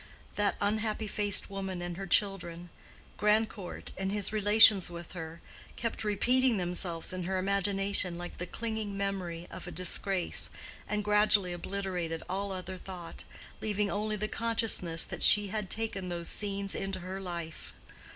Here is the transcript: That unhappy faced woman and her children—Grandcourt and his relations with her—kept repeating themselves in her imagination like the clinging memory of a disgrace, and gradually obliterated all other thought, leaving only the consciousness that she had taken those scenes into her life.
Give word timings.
That 0.35 0.55
unhappy 0.59 1.05
faced 1.05 1.51
woman 1.51 1.79
and 1.79 1.95
her 1.95 2.07
children—Grandcourt 2.07 3.91
and 3.99 4.11
his 4.11 4.33
relations 4.33 4.89
with 4.89 5.11
her—kept 5.11 6.03
repeating 6.03 6.57
themselves 6.57 7.13
in 7.13 7.25
her 7.25 7.37
imagination 7.37 8.17
like 8.17 8.37
the 8.37 8.47
clinging 8.47 8.97
memory 8.97 9.45
of 9.51 9.67
a 9.67 9.71
disgrace, 9.71 10.49
and 10.89 11.03
gradually 11.03 11.53
obliterated 11.53 12.23
all 12.27 12.51
other 12.51 12.79
thought, 12.79 13.25
leaving 13.61 13.91
only 13.91 14.15
the 14.15 14.27
consciousness 14.27 15.03
that 15.03 15.21
she 15.21 15.49
had 15.49 15.69
taken 15.69 16.09
those 16.09 16.29
scenes 16.29 16.73
into 16.73 17.01
her 17.01 17.21
life. 17.21 17.71